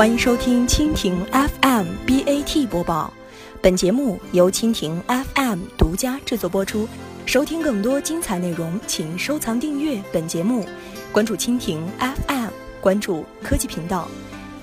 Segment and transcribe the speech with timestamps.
[0.00, 3.12] 欢迎收听蜻蜓 FM BAT 播报，
[3.60, 4.98] 本节目由蜻蜓
[5.34, 6.88] FM 独家制作播出。
[7.26, 10.66] 收听更多精彩内容，请收藏订阅本节目，
[11.12, 12.48] 关注蜻蜓 FM，
[12.80, 14.08] 关注科技频道。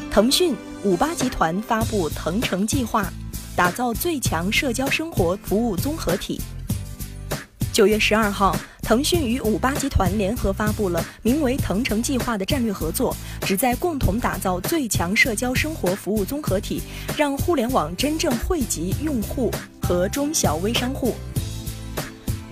[0.09, 3.07] 腾讯五八集团发布腾城计划，
[3.55, 6.41] 打造最强社交生活服务综合体。
[7.71, 8.57] 九月十二号。
[8.87, 16.81] 腾讯与五八集团联合发布了名为“腾城计划”的战略合作，旨在共同打造最强社交生活服务综合体，
[17.17, 21.13] 让互联网真正惠及用户和中小微商户。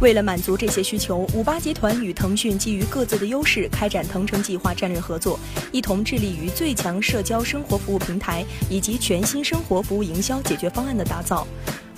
[0.02, 5.40] 为了满足这些需求，五八集团与腾讯基于各自的优势，开展“腾城计划”战略合作，
[5.72, 11.48] 一同致力于最强社交生活服务平台以及全新生活服务营销解决方案的打造。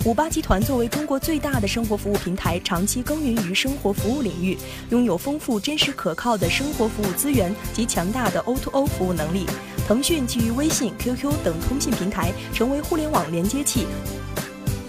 [0.04, 4.56] 五八集团作为中国最大的生活服务平台，长期耕耘于生活服务领域，
[4.90, 9.44] 拥有丰富、真实、可靠的生活服务资源及强大的 O2O 服务能力。
[9.88, 13.86] 腾讯基于微信、QQ 等通信平台，成为互联网连接器，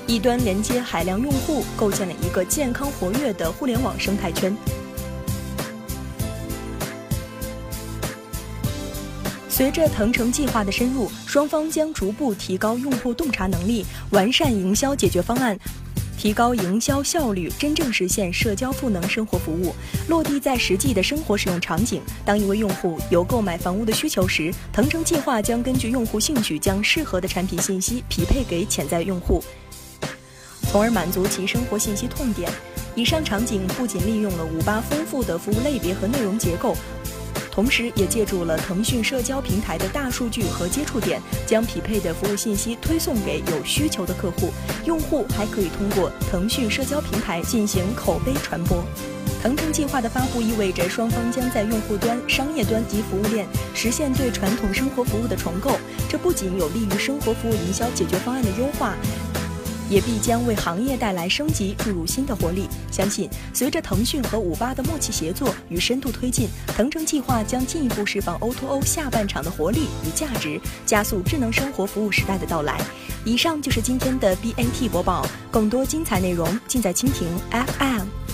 [0.05, 4.55] 一端连接海量用户，构建了一个健康活跃的互联网生态圈。
[9.59, 15.59] 随着腾城计划的深入，双方将逐步提高用户洞察能力，完善营销解决方案，
[16.17, 19.75] 提高营销效率，真正实现社交赋能生活服务
[20.07, 22.01] 落地在实际的生活使用场景。
[22.23, 29.43] 当一位用户有购买房屋的需求时，腾城计划将根据用户兴趣，将适合的产品信息匹配给潜在用户，
[30.71, 32.49] 从而满足其生活信息痛点。
[32.95, 36.77] 以上场景不仅利用了五八丰富的服务类别和内容结构。
[37.59, 44.53] 同时，也借助了腾讯社交平台的大数据和接触点，将匹配的服务信息推送给有需求的客户。
[44.85, 48.81] 用户还可以通过腾讯社交平台进行口碑传播。
[49.43, 55.71] 腾城计划的发布意味着双方将在用户端、商业端及服务链实现对传统生活服务的重构。
[56.07, 58.95] 这不仅有利于生活服务营销解决方案的优化。
[59.89, 62.67] 也必将为行业带来升级，注入新的活力。
[62.91, 72.79] 相信随着腾讯和五八的默契协作与深度推进，腾城计划将进一步释放 O2O 下半场的活力与价值，加速智能生活服务时代的到来。
[73.25, 78.28] 以上就是今天的 BAT 播报，更多精彩内容尽在蜻蜓 FM。